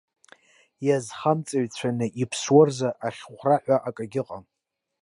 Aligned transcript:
Иазхамҵаҩцәаны 0.87 2.07
иԥсуа 2.21 2.63
рзы 2.67 2.89
ахьхәра 3.07 3.57
ҳәа 3.63 3.77
акагьы 3.87 4.21
ыҟам. 4.23 4.43